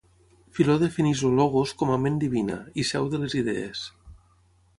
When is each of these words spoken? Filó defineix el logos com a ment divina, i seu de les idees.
Filó 0.59 0.77
defineix 0.83 1.21
el 1.29 1.35
logos 1.39 1.73
com 1.83 1.93
a 1.97 1.99
ment 2.07 2.17
divina, 2.25 2.57
i 2.85 2.87
seu 2.93 3.11
de 3.13 3.21
les 3.27 3.37
idees. 3.43 3.85